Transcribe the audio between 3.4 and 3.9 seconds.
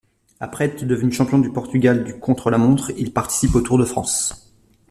au Tour de